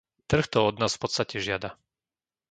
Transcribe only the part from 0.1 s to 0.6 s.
Trh to